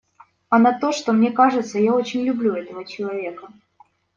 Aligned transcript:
А 0.49 0.57
на 0.57 0.79
то, 0.79 0.91
что, 0.91 1.13
мне 1.13 1.29
кажется, 1.31 1.77
я 1.77 1.93
очень 1.93 2.23
люблю 2.25 2.55
этого 2.55 2.83
человека. 2.85 3.53